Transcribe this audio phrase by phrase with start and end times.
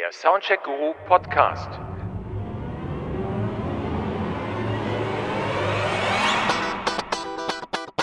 [0.00, 1.68] Der Soundcheck Guru Podcast.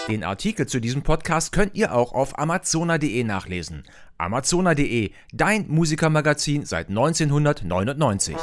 [0.08, 3.84] Den Artikel zu diesem Podcast könnt ihr auch auf amazona.de nachlesen.
[4.20, 8.36] Amazona.de, dein Musikermagazin seit 1999.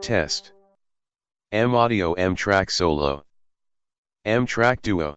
[0.00, 0.54] Test.
[1.50, 3.22] M Audio M Track Solo.
[4.24, 5.16] M Track Duo.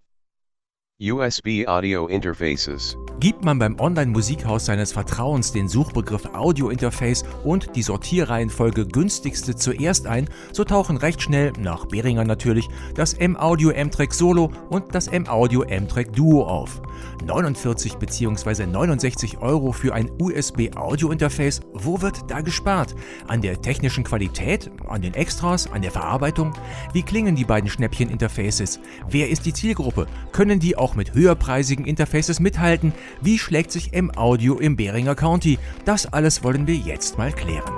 [1.00, 2.98] USB Audio Interfaces.
[3.24, 10.28] Gibt man beim Online-Musikhaus seines Vertrauens den Suchbegriff Audio-Interface und die Sortierreihenfolge günstigste zuerst ein,
[10.52, 16.12] so tauchen recht schnell, nach Behringer natürlich, das M-Audio M-Track Solo und das M-Audio M-Track
[16.12, 16.82] Duo auf.
[17.26, 18.66] 49 bzw.
[18.66, 22.94] 69 Euro für ein USB-Audio-Interface, wo wird da gespart?
[23.30, 24.70] An der technischen Qualität?
[24.86, 25.72] An den Extras?
[25.72, 26.52] An der Verarbeitung?
[26.92, 28.82] Wie klingen die beiden Schnäppchen-Interfaces?
[29.08, 30.08] Wer ist die Zielgruppe?
[30.34, 32.92] Können die auch mit höherpreisigen Interfaces mithalten?
[33.22, 35.60] Wie schlägt sich M-Audio im Beringer County?
[35.86, 37.72] Das alles wollen wir jetzt mal klären.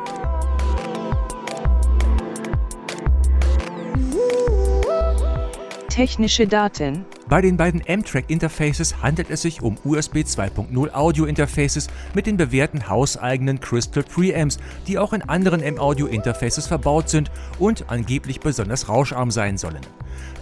[5.90, 12.38] Technische Daten bei den beiden M-Track-Interfaces handelt es sich um USB 2.0 Audio-Interfaces mit den
[12.38, 19.32] bewährten hauseigenen Crystal Preamps, die auch in anderen M-Audio-Interfaces verbaut sind und angeblich besonders rauscharm
[19.32, 19.82] sein sollen.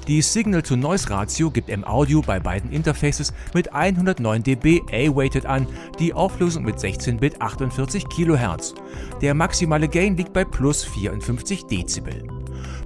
[0.08, 5.68] Die Signal-to-Noise-Ratio gibt M-Audio bei beiden Interfaces mit 109 dB A-Weighted an,
[6.00, 8.74] die Auflösung mit 16-Bit 48 kHz.
[9.22, 12.24] Der maximale Gain liegt bei plus 54 Dezibel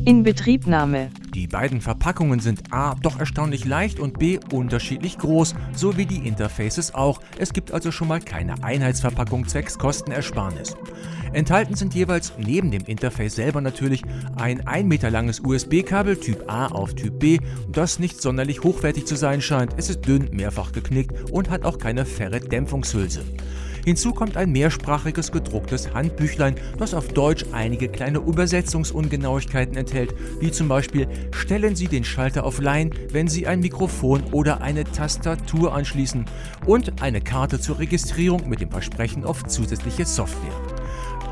[0.06, 6.06] Inbetriebnahme die beiden Verpackungen sind A doch erstaunlich leicht und B unterschiedlich groß, so wie
[6.06, 7.22] die Interfaces auch.
[7.40, 10.76] Es gibt also schon mal keine Einheitsverpackung zwecks Kostenersparnis.
[11.34, 14.04] Enthalten sind jeweils neben dem Interface selber natürlich
[14.36, 17.40] ein 1 Meter langes USB-Kabel Typ A auf Typ B,
[17.72, 19.74] das nicht sonderlich hochwertig zu sein scheint.
[19.78, 23.24] Es ist dünn, mehrfach geknickt und hat auch keine Ferret-Dämpfungshülse.
[23.86, 30.70] Hinzu kommt ein mehrsprachiges gedrucktes Handbüchlein, das auf Deutsch einige kleine Übersetzungsungenauigkeiten enthält, wie zum
[30.70, 36.26] Beispiel stellen Sie den Schalter auf Line, wenn Sie ein Mikrofon oder eine Tastatur anschließen
[36.66, 40.54] und eine Karte zur Registrierung mit dem Versprechen auf zusätzliche Software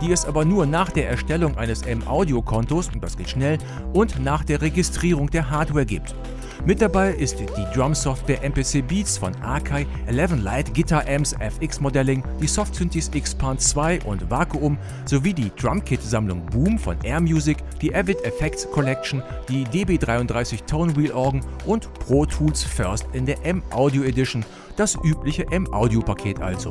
[0.01, 3.59] die es aber nur nach der Erstellung eines M-Audio-Kontos, und das geht schnell,
[3.94, 6.16] und nach der Registrierung der Hardware gibt.
[6.64, 12.24] Mit dabei ist die Drum-Software MPC Beats von Akai, 11 Light Guitar Amps FX Modelling,
[12.40, 17.96] die Soft Synthes Xpan 2 und Vakuum sowie die Drumkit-Sammlung Boom von Air Music, die
[17.96, 24.04] Avid Effects Collection, die DB33 Tone Wheel Organ und Pro Tools First in der M-Audio
[24.04, 24.46] Edition,
[24.76, 26.70] das übliche M-Audio-Paket also.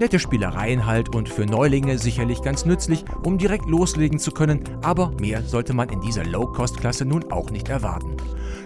[0.00, 5.10] Nette Spielereien halt und für Neulinge sicherlich ganz nützlich, um direkt loslegen zu können, aber
[5.20, 8.16] mehr sollte man in dieser Low-Cost-Klasse nun auch nicht erwarten.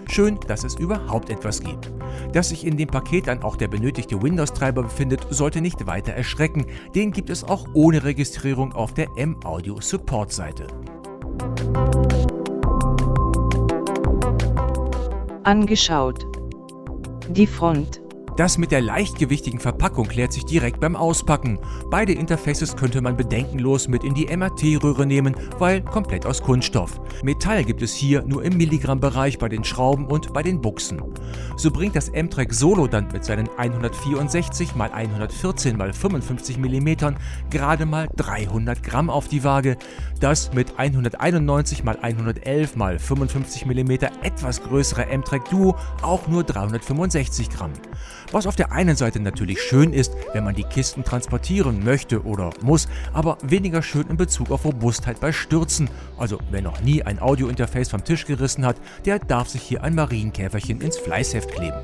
[0.07, 1.91] Schön, dass es überhaupt etwas gibt.
[2.33, 6.67] Dass sich in dem Paket dann auch der benötigte Windows-Treiber befindet, sollte nicht weiter erschrecken.
[6.93, 10.67] Den gibt es auch ohne Registrierung auf der M-Audio Support-Seite.
[15.43, 16.27] Angeschaut.
[17.29, 18.02] Die Front.
[18.35, 21.59] Das mit der leichtgewichtigen Verpackung klärt sich direkt beim Auspacken.
[21.91, 26.99] Beide Interfaces könnte man bedenkenlos mit in die MRT-Röhre nehmen, weil komplett aus Kunststoff.
[27.23, 30.99] Metall gibt es hier nur im Milligramm-Bereich bei den Schrauben und bei den Buchsen.
[31.57, 37.15] So bringt das M-Track Solo dann mit seinen 164 x 114 x 55 mm
[37.51, 39.77] gerade mal 300 Gramm auf die Waage.
[40.23, 43.91] Das mit 191 x 111 x 55 mm
[44.21, 47.73] etwas größere M-Track Duo auch nur 365 Gramm.
[48.31, 52.51] Was auf der einen Seite natürlich schön ist, wenn man die Kisten transportieren möchte oder
[52.61, 55.89] muss, aber weniger schön in Bezug auf Robustheit bei Stürzen.
[56.17, 59.93] Also wer noch nie ein Audiointerface vom Tisch gerissen hat, der darf sich hier ein
[59.93, 61.81] Marienkäferchen ins Fleißheft kleben.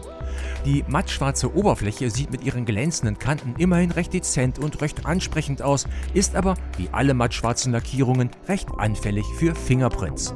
[0.65, 5.85] Die mattschwarze Oberfläche sieht mit ihren glänzenden Kanten immerhin recht dezent und recht ansprechend aus,
[6.13, 10.33] ist aber, wie alle mattschwarzen Lackierungen, recht anfällig für Fingerprints.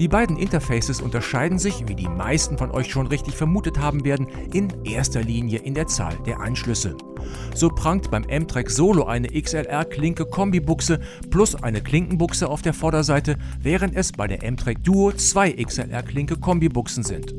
[0.00, 4.28] Die beiden Interfaces unterscheiden sich, wie die meisten von euch schon richtig vermutet haben werden,
[4.50, 6.96] in erster Linie in der Zahl der Anschlüsse.
[7.54, 14.12] So prangt beim M-Track Solo eine XLR-Klinke-Kombibuchse plus eine Klinkenbuchse auf der Vorderseite, während es
[14.12, 17.34] bei der M-Track Duo zwei XLR-Klinke-Kombibuchsen sind.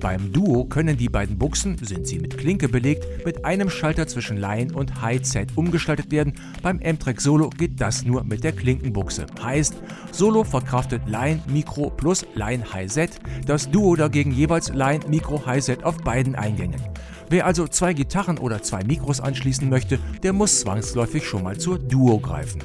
[0.00, 4.36] Beim Duo können die beiden Buchsen, sind sie mit Klinke belegt, mit einem Schalter zwischen
[4.36, 6.34] Line und High-Z umgestaltet werden.
[6.62, 9.26] Beim M-Track Solo geht das nur mit der Klinkenbuchse.
[9.42, 9.74] Heißt,
[10.12, 13.10] Solo verkraftet Line, Mikro, plus Line Hi-Set,
[13.44, 16.80] das Duo dagegen jeweils Line Micro Hi-Set auf beiden Eingängen.
[17.28, 21.78] Wer also zwei Gitarren oder zwei Mikros anschließen möchte, der muss zwangsläufig schon mal zur
[21.78, 22.62] Duo greifen.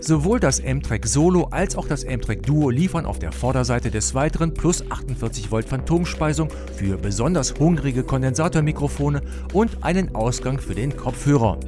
[0.00, 4.54] Sowohl das M-Track Solo als auch das M-Track Duo liefern auf der Vorderseite des weiteren
[4.54, 9.20] plus 48 Volt Phantomspeisung für besonders hungrige Kondensatormikrofone
[9.52, 11.58] und einen Ausgang für den Kopfhörer.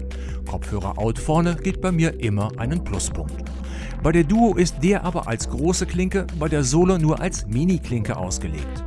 [0.48, 3.49] Kopfhörer-Out vorne gibt bei mir immer einen Pluspunkt.
[4.02, 8.16] Bei der Duo ist der aber als große Klinke, bei der Solo nur als Mini-Klinke
[8.16, 8.82] ausgelegt.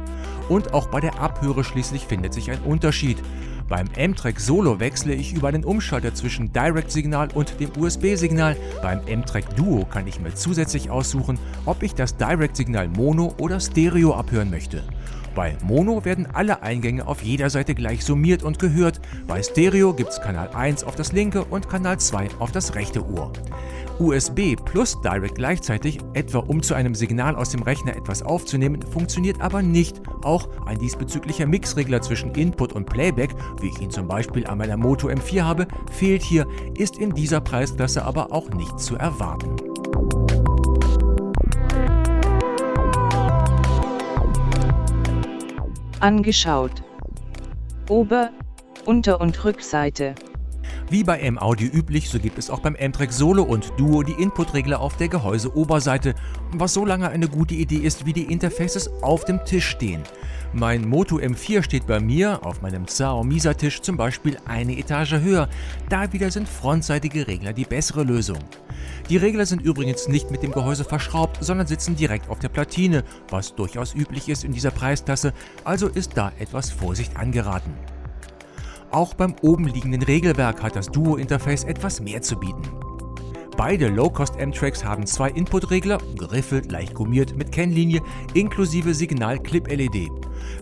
[0.49, 3.17] Und auch bei der Abhöre schließlich findet sich ein Unterschied.
[3.69, 8.57] Beim M-Track Solo wechsle ich über einen Umschalter zwischen Direct-Signal und dem USB-Signal.
[8.81, 14.15] Beim M-Track Duo kann ich mir zusätzlich aussuchen, ob ich das Direct-Signal Mono oder Stereo
[14.15, 14.81] abhören möchte.
[15.35, 18.99] Bei Mono werden alle Eingänge auf jeder Seite gleich summiert und gehört.
[19.27, 23.07] Bei Stereo gibt es Kanal 1 auf das linke und Kanal 2 auf das rechte
[23.07, 23.31] Ohr.
[23.99, 29.41] USB plus Direct gleichzeitig, etwa um zu einem Signal aus dem Rechner etwas aufzunehmen, funktioniert
[29.41, 30.01] aber nicht.
[30.23, 34.77] Auch ein diesbezüglicher Mixregler zwischen Input und Playback, wie ich ihn zum Beispiel an meiner
[34.77, 36.47] Moto M4 habe, fehlt hier,
[36.77, 39.55] ist in dieser Preisklasse aber auch nicht zu erwarten.
[45.99, 46.83] Angeschaut.
[47.87, 48.31] Ober-,
[48.85, 50.15] Unter- und Rückseite.
[50.89, 54.79] Wie bei M-Audio üblich, so gibt es auch beim M-Track Solo und Duo die Inputregler
[54.79, 56.13] auf der Gehäuseoberseite,
[56.51, 60.03] was so lange eine gute Idee ist, wie die Interfaces auf dem Tisch stehen.
[60.51, 65.13] Mein Moto M4 steht bei mir auf meinem Zao Misa Tisch zum Beispiel eine Etage
[65.13, 65.49] höher.
[65.89, 68.37] Da wieder sind frontseitige Regler die bessere Lösung.
[69.09, 73.03] Die Regler sind übrigens nicht mit dem Gehäuse verschraubt, sondern sitzen direkt auf der Platine,
[73.29, 75.33] was durchaus üblich ist in dieser Preisklasse,
[75.63, 77.73] also ist da etwas Vorsicht angeraten.
[78.93, 82.61] Auch beim oben liegenden Regelwerk hat das Duo-Interface etwas mehr zu bieten.
[83.55, 88.01] Beide Low-Cost M-Tracks haben zwei Input-Regler, geriffelt, leicht gummiert, mit Kennlinie,
[88.33, 90.09] inklusive Signal-Clip-LED.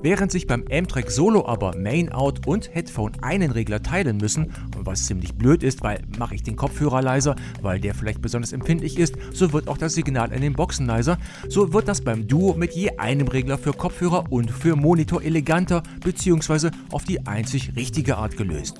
[0.01, 5.35] Während sich beim M-Track Solo aber Main-Out und Headphone einen Regler teilen müssen, was ziemlich
[5.35, 9.53] blöd ist, weil mache ich den Kopfhörer leiser, weil der vielleicht besonders empfindlich ist, so
[9.53, 11.17] wird auch das Signal in den Boxen leiser,
[11.47, 15.81] so wird das beim Duo mit je einem Regler für Kopfhörer und für Monitor eleganter
[16.03, 16.71] bzw.
[16.91, 18.79] auf die einzig richtige Art gelöst.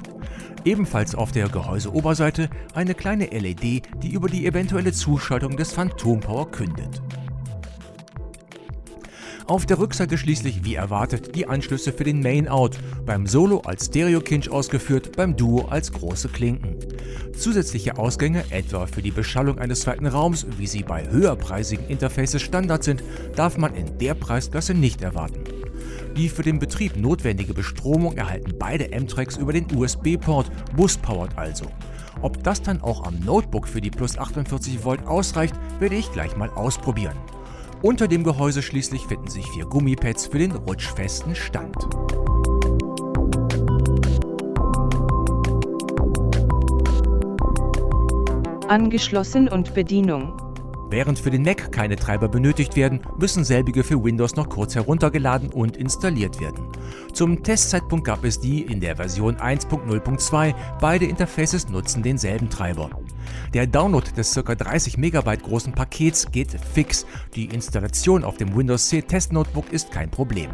[0.64, 6.50] Ebenfalls auf der Gehäuseoberseite eine kleine LED, die über die eventuelle Zuschaltung des Phantom Power
[6.52, 7.02] kündet.
[9.48, 14.50] Auf der Rückseite schließlich wie erwartet die Anschlüsse für den Main-Out, beim Solo als Stereo-Kinch
[14.50, 16.78] ausgeführt, beim Duo als große Klinken.
[17.36, 22.84] Zusätzliche Ausgänge, etwa für die Beschallung eines zweiten Raums, wie sie bei höherpreisigen Interfaces Standard
[22.84, 23.04] sind,
[23.36, 25.41] darf man in der Preisklasse nicht erwarten.
[26.18, 31.66] Die für den Betrieb notwendige Bestromung erhalten beide M-Tracks über den USB-Port, bus-powered also.
[32.22, 36.36] Ob das dann auch am Notebook für die plus 48 Volt ausreicht, werde ich gleich
[36.36, 37.18] mal ausprobieren.
[37.82, 41.76] Unter dem Gehäuse schließlich finden sich vier Gummipads für den rutschfesten Stand.
[48.68, 50.51] Angeschlossen und Bedienung.
[50.92, 55.50] Während für den Mac keine Treiber benötigt werden, müssen selbige für Windows noch kurz heruntergeladen
[55.50, 56.68] und installiert werden.
[57.14, 62.90] Zum Testzeitpunkt gab es die in der Version 1.0.2, beide Interfaces nutzen denselben Treiber.
[63.54, 64.54] Der Download des ca.
[64.54, 67.06] 30 MB großen Pakets geht fix,
[67.36, 70.52] die Installation auf dem Windows C Test Notebook ist kein Problem.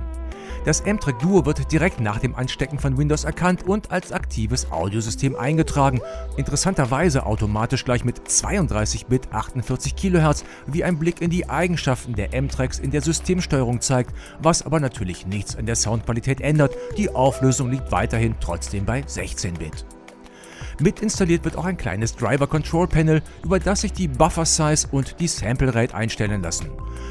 [0.65, 5.35] Das M-Track Duo wird direkt nach dem Anstecken von Windows erkannt und als aktives Audiosystem
[5.35, 6.01] eingetragen.
[6.35, 12.79] Interessanterweise automatisch gleich mit 32-Bit 48 kHz, wie ein Blick in die Eigenschaften der M-Tracks
[12.79, 16.75] in der Systemsteuerung zeigt, was aber natürlich nichts an der Soundqualität ändert.
[16.97, 19.96] Die Auflösung liegt weiterhin trotzdem bei 16-Bit.
[20.79, 24.87] Mit installiert wird auch ein kleines Driver Control Panel, über das sich die Buffer Size
[24.91, 26.69] und die Sample Rate einstellen lassen.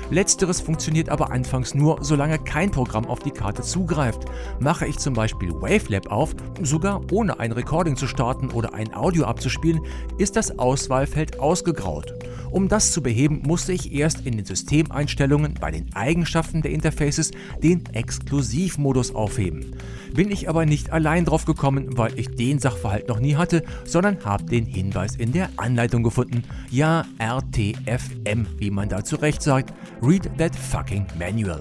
[0.08, 4.26] Letzteres funktioniert aber anfangs nur, solange kein Programm auf die Karte zugreift.
[4.60, 9.24] Mache ich zum Beispiel Wavelab auf, sogar ohne ein Recording zu starten oder ein Audio
[9.24, 9.80] abzuspielen,
[10.16, 12.14] ist das Auswahlfeld ausgegraut.
[12.50, 17.32] Um das zu beheben, musste ich erst in den Systemeinstellungen bei den Eigenschaften der Interfaces
[17.62, 19.74] den Exklusivmodus aufheben.
[20.14, 24.24] Bin ich aber nicht allein drauf gekommen, weil ich den Sachverhalt noch nie hatte, sondern
[24.24, 26.42] habe den Hinweis in der Anleitung gefunden.
[26.70, 29.72] Ja, RTFM, wie man da zurecht sagt.
[30.02, 31.60] Read that fucking manual.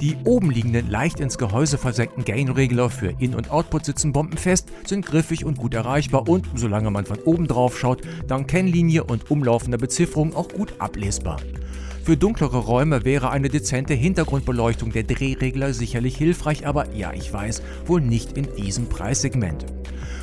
[0.00, 5.06] Die oben liegenden, leicht ins Gehäuse versenkten Gain-Regler für In- und Output sitzen bombenfest, sind
[5.06, 9.78] griffig und gut erreichbar und, solange man von oben drauf schaut, dank Kennlinie und umlaufender
[9.78, 11.38] Bezifferung auch gut ablesbar.
[12.06, 17.62] Für dunklere Räume wäre eine dezente Hintergrundbeleuchtung der Drehregler sicherlich hilfreich, aber ja, ich weiß,
[17.84, 19.66] wohl nicht in diesem Preissegment.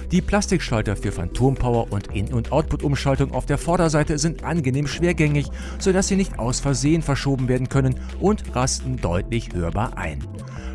[0.09, 5.47] Die Plastikschalter für Phantompower und In- und Output-Umschaltung auf der Vorderseite sind angenehm schwergängig,
[5.77, 10.23] sodass sie nicht aus Versehen verschoben werden können und rasten deutlich hörbar ein.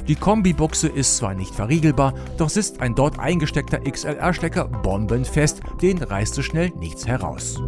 [0.08, 6.34] Die Kombibuchse ist zwar nicht verriegelbar, doch sitzt ein dort eingesteckter XLR-Stecker bombenfest, den reißt
[6.34, 7.58] so schnell nichts heraus.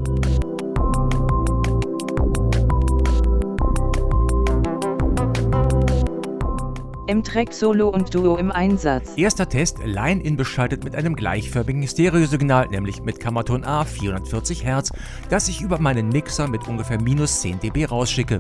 [7.11, 9.15] M-Track Solo und Duo im Einsatz.
[9.17, 14.93] Erster Test, Line-In beschaltet mit einem gleichförmigen Stereosignal, nämlich mit Kammerton A 440 Hz,
[15.29, 18.39] das ich über meinen Mixer mit ungefähr minus 10 dB rausschicke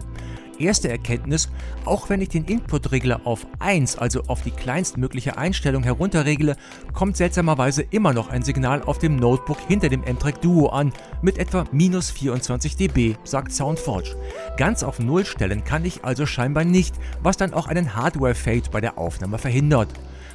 [0.61, 1.49] erste Erkenntnis,
[1.85, 6.57] auch wenn ich den Inputregler auf 1, also auf die kleinstmögliche Einstellung herunterregle,
[6.93, 11.39] kommt seltsamerweise immer noch ein Signal auf dem Notebook hinter dem M-Track Duo an, mit
[11.39, 14.17] etwa minus 24 dB, sagt SoundForge.
[14.57, 18.81] Ganz auf Null stellen kann ich also scheinbar nicht, was dann auch einen Hardware-Fade bei
[18.81, 19.89] der Aufnahme verhindert.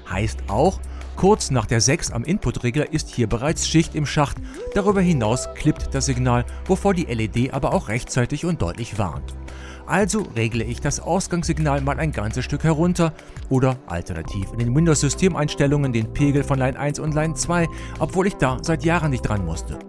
[0.09, 0.79] Heißt auch,
[1.15, 4.35] Kurz nach der 6 am Inputregler ist hier bereits Schicht im Schacht.
[4.73, 9.33] Darüber hinaus klippt das Signal, wovor die LED aber auch rechtzeitig und deutlich warnt.
[9.87, 13.13] Also regle ich das Ausgangssignal mal ein ganzes Stück herunter
[13.49, 17.67] oder alternativ in den Windows-Systemeinstellungen den Pegel von Line 1 und Line 2,
[17.99, 19.79] obwohl ich da seit Jahren nicht dran musste.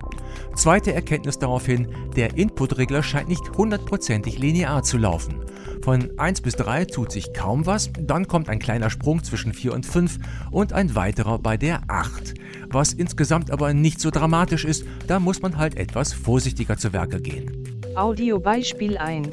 [0.55, 5.41] Zweite Erkenntnis daraufhin, der Inputregler scheint nicht hundertprozentig linear zu laufen.
[5.87, 9.73] Von 1 bis 3 tut sich kaum was, dann kommt ein kleiner Sprung zwischen 4
[9.73, 10.19] und 5
[10.51, 12.35] und ein weiterer bei der 8.
[12.71, 17.21] Was insgesamt aber nicht so dramatisch ist, da muss man halt etwas vorsichtiger zu Werke
[17.21, 17.53] gehen.
[17.95, 19.29] Audio Beispiel 1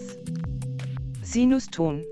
[1.24, 2.04] Sinuston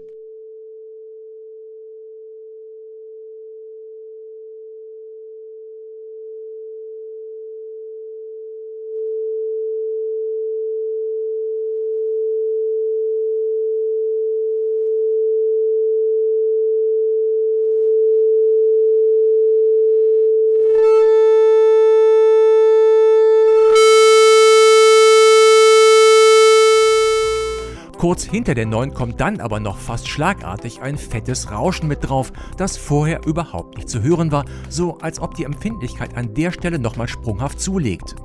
[28.02, 32.34] Kurz hinter der 9 kommt dann aber noch fast schlagartig ein fettes Rauschen mit drauf,
[32.58, 36.80] das vorher überhaupt nicht zu hören war, so als ob die Empfindlichkeit an der Stelle
[36.80, 38.16] nochmal sprunghaft zulegt.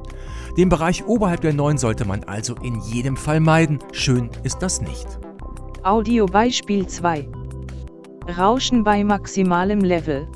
[0.56, 4.80] Den Bereich oberhalb der 9 sollte man also in jedem Fall meiden, schön ist das
[4.80, 5.18] nicht.
[5.82, 7.28] Audio Beispiel 2
[8.38, 10.26] Rauschen bei maximalem Level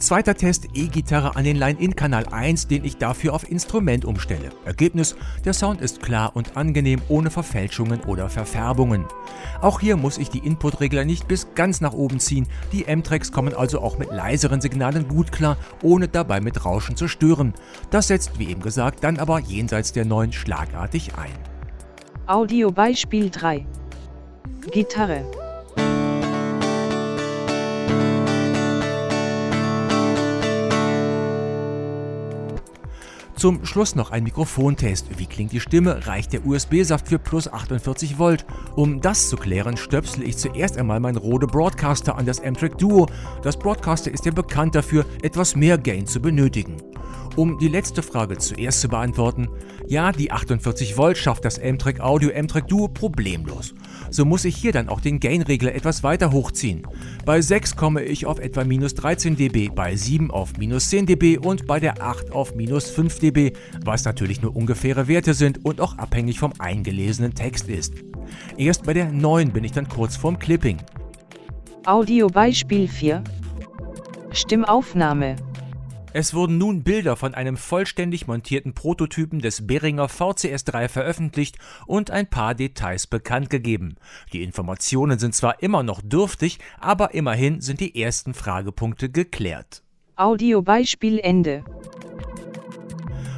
[0.00, 4.48] Zweiter Test E-Gitarre an den Line-In-Kanal 1, den ich dafür auf Instrument umstelle.
[4.64, 5.14] Ergebnis,
[5.44, 9.04] der Sound ist klar und angenehm ohne Verfälschungen oder Verfärbungen.
[9.60, 13.54] Auch hier muss ich die Inputregler nicht bis ganz nach oben ziehen, die M-Tracks kommen
[13.54, 17.52] also auch mit leiseren Signalen gut klar, ohne dabei mit Rauschen zu stören.
[17.90, 21.30] Das setzt, wie eben gesagt, dann aber jenseits der 9 schlagartig ein.
[22.26, 23.66] Audio Beispiel 3
[24.72, 25.30] Gitarre
[33.40, 35.18] Zum Schluss noch ein Mikrofontest.
[35.18, 36.06] Wie klingt die Stimme?
[36.06, 38.44] Reicht der USB-Saft für plus 48 Volt?
[38.76, 43.06] Um das zu klären, stöpsel ich zuerst einmal mein Rode Broadcaster an das Amtrack Duo.
[43.42, 46.76] Das Broadcaster ist ja bekannt dafür, etwas mehr Gain zu benötigen.
[47.36, 49.48] Um die letzte Frage zuerst zu beantworten,
[49.86, 53.74] ja, die 48 Volt schafft das M-Track Audio M-Track Duo problemlos.
[54.10, 56.86] So muss ich hier dann auch den Gain-Regler etwas weiter hochziehen.
[57.24, 61.38] Bei 6 komme ich auf etwa minus 13 dB, bei 7 auf minus 10 dB
[61.38, 63.52] und bei der 8 auf minus 5 dB,
[63.84, 67.94] was natürlich nur ungefähre Werte sind und auch abhängig vom eingelesenen Text ist.
[68.56, 70.78] Erst bei der 9 bin ich dann kurz vorm Clipping.
[71.86, 73.22] Audio Beispiel 4
[74.32, 75.36] Stimmaufnahme
[76.12, 82.26] es wurden nun Bilder von einem vollständig montierten Prototypen des Behringer VCS3 veröffentlicht und ein
[82.26, 83.94] paar Details bekannt gegeben.
[84.32, 89.82] Die Informationen sind zwar immer noch dürftig, aber immerhin sind die ersten Fragepunkte geklärt.
[90.16, 91.64] Audio Beispiel Ende.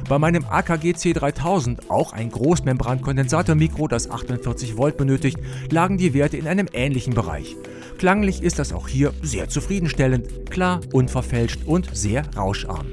[0.09, 5.37] Bei meinem AKG C3000, auch ein Großmembran-Kondensatormikro, das 48 Volt benötigt,
[5.69, 7.55] lagen die Werte in einem ähnlichen Bereich.
[7.97, 12.87] Klanglich ist das auch hier sehr zufriedenstellend, klar, unverfälscht und sehr rauscharm.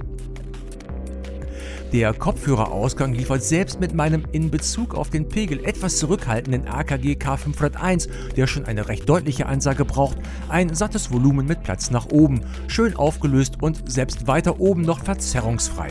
[1.93, 8.09] Der Kopfhörerausgang liefert selbst mit meinem in Bezug auf den Pegel etwas zurückhaltenden AKG K501,
[8.37, 12.95] der schon eine recht deutliche Ansage braucht, ein sattes Volumen mit Platz nach oben, schön
[12.95, 15.89] aufgelöst und selbst weiter oben noch verzerrungsfrei.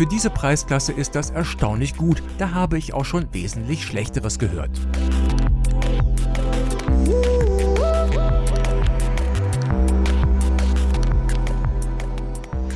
[0.00, 4.70] Für diese Preisklasse ist das erstaunlich gut, da habe ich auch schon wesentlich schlechteres gehört.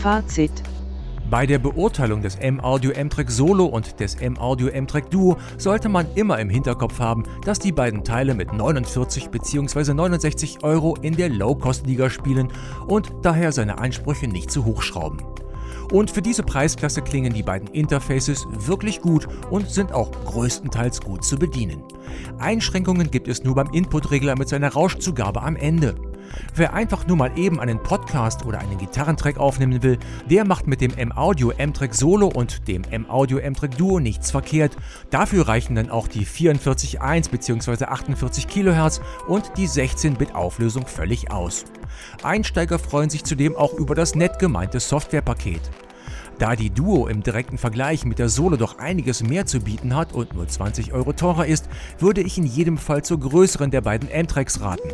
[0.03, 0.53] Fazit
[1.31, 6.39] bei der Beurteilung des M-Audio M-Track Solo und des M-Audio M-Track Duo sollte man immer
[6.39, 9.95] im Hinterkopf haben, dass die beiden Teile mit 49 bzw.
[9.95, 12.53] 69 Euro in der Low-Cost-Liga spielen
[12.87, 15.23] und daher seine Ansprüche nicht zu hoch schrauben.
[15.93, 21.25] Und für diese Preisklasse klingen die beiden Interfaces wirklich gut und sind auch größtenteils gut
[21.25, 21.83] zu bedienen.
[22.39, 25.95] Einschränkungen gibt es nur beim Inputregler mit seiner Rauschzugabe am Ende.
[26.55, 29.99] Wer einfach nur mal eben einen Podcast oder einen Gitarrentrack aufnehmen will,
[30.31, 34.77] der macht mit dem M-Audio M-Track Solo und dem M-Audio M-Track Duo nichts verkehrt.
[35.11, 37.85] Dafür reichen dann auch die 44.1 bzw.
[37.85, 41.65] 48 kHz und die 16-Bit Auflösung völlig aus.
[42.23, 45.63] Einsteiger freuen sich zudem auch über das nett gemeinte Softwarepaket.
[46.39, 50.13] Da die Duo im direkten Vergleich mit der Solo doch einiges mehr zu bieten hat
[50.13, 54.11] und nur 20 Euro teurer ist, würde ich in jedem Fall zur größeren der beiden
[54.11, 54.91] M-Tracks raten.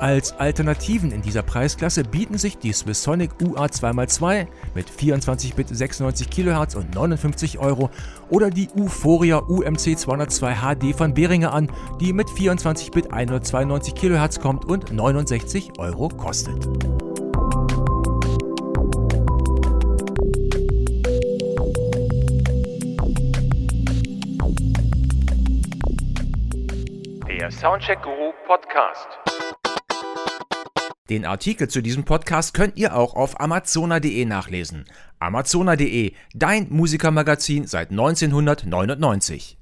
[0.00, 6.94] Als Alternativen in dieser Preisklasse bieten sich die Swissonic UA2x2 mit 24-Bit 96 kHz und
[6.94, 7.90] 59 Euro
[8.30, 11.68] oder die Uforia UMC 202 HD von Behringer an,
[12.00, 16.64] die mit 24-Bit 192 kHz kommt und 69 Euro kostet.
[27.26, 29.27] Der Soundcheck Guru Podcast.
[31.10, 34.84] Den Artikel zu diesem Podcast könnt ihr auch auf amazona.de nachlesen.
[35.18, 39.57] Amazona.de, dein Musikermagazin seit 1999.